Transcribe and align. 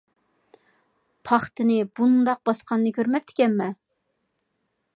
پاختىنى 1.29 1.77
بۇنداق 1.99 2.41
باسقاننى 2.51 2.95
كۆرمەپتىكەنمەن. 2.97 3.77